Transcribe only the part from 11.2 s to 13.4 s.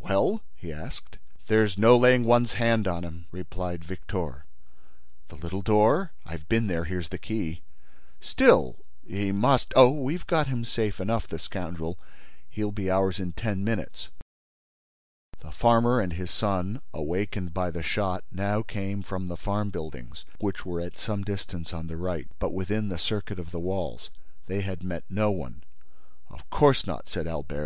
the scoundrel—He'll be ours in